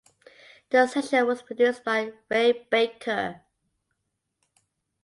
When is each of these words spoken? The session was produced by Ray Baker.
The 0.71 0.87
session 0.87 1.27
was 1.27 1.43
produced 1.43 1.83
by 1.83 2.11
Ray 2.27 2.53
Baker. 2.71 3.41